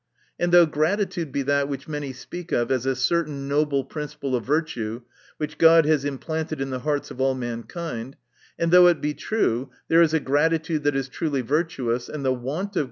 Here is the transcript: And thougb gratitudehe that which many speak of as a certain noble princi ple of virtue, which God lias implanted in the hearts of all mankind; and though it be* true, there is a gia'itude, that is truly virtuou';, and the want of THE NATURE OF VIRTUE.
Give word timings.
And 0.39 0.51
thougb 0.51 0.71
gratitudehe 0.71 1.45
that 1.45 1.69
which 1.69 1.87
many 1.87 2.11
speak 2.11 2.51
of 2.51 2.71
as 2.71 2.87
a 2.87 2.95
certain 2.95 3.47
noble 3.47 3.85
princi 3.85 4.19
ple 4.19 4.35
of 4.35 4.43
virtue, 4.43 5.03
which 5.37 5.59
God 5.59 5.85
lias 5.85 6.03
implanted 6.05 6.59
in 6.59 6.71
the 6.71 6.79
hearts 6.79 7.11
of 7.11 7.21
all 7.21 7.35
mankind; 7.35 8.15
and 8.57 8.71
though 8.71 8.87
it 8.87 8.99
be* 8.99 9.13
true, 9.13 9.69
there 9.89 10.01
is 10.01 10.15
a 10.15 10.19
gia'itude, 10.19 10.81
that 10.81 10.95
is 10.95 11.07
truly 11.07 11.43
virtuou';, 11.43 12.09
and 12.09 12.25
the 12.25 12.33
want 12.33 12.39
of 12.39 12.45
THE 12.45 12.49
NATURE 12.49 12.59
OF 12.61 12.67
VIRTUE. 12.73 12.79